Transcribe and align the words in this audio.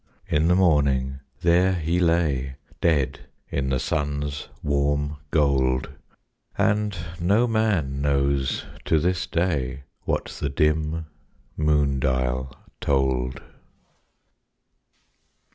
In 0.27 0.47
the 0.47 0.55
morning 0.55 1.19
there 1.43 1.73
he 1.73 1.99
lay 1.99 2.55
Dead 2.81 3.19
in 3.51 3.69
the 3.69 3.77
sun's 3.77 4.49
warm 4.63 5.17
gold. 5.29 5.91
And 6.57 6.97
no 7.19 7.45
man 7.45 8.01
knows 8.01 8.65
to 8.85 8.97
this 8.99 9.27
day 9.27 9.83
What 10.05 10.25
the 10.41 10.49
dim 10.49 11.05
moondial 11.55 12.51
told. 12.79 13.43